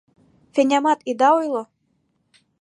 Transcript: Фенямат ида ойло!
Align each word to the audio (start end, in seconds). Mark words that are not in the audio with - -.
Фенямат 0.53 0.99
ида 1.11 1.29
ойло! 1.39 1.63